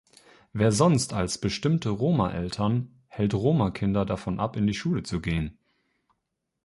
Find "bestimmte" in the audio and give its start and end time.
1.37-1.89